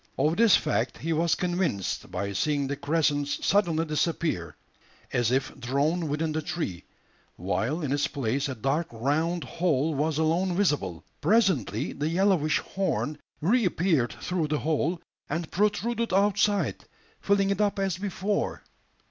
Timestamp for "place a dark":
8.07-8.87